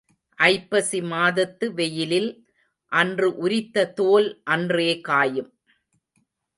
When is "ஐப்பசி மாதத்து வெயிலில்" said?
0.39-2.31